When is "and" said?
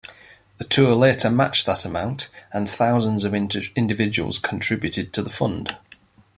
2.51-2.67